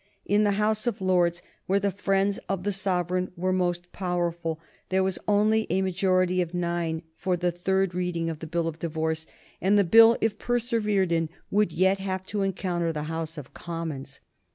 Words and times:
In 0.25 0.43
the 0.43 0.53
House 0.53 0.87
of 0.87 0.99
Lords, 0.99 1.43
where 1.67 1.79
the 1.79 1.91
friends 1.91 2.39
of 2.49 2.63
the 2.63 2.71
sovereign 2.71 3.31
were 3.37 3.53
most 3.53 3.91
powerful, 3.91 4.59
there 4.89 5.03
was 5.03 5.19
only 5.27 5.67
a 5.69 5.83
majority 5.83 6.41
of 6.41 6.55
nine 6.55 7.03
for 7.15 7.37
the 7.37 7.51
third 7.51 7.93
reading 7.93 8.27
of 8.27 8.39
the 8.39 8.47
Bill 8.47 8.67
of 8.67 8.79
Divorce, 8.79 9.27
and 9.61 9.77
the 9.77 9.83
Bill 9.83 10.17
if 10.19 10.39
persevered 10.39 11.11
in 11.11 11.29
would 11.51 11.71
yet 11.71 11.99
have 11.99 12.23
to 12.23 12.41
encounter 12.41 12.91
the 12.91 13.03
House 13.13 13.37
of 13.37 13.53
Commons. 13.53 14.21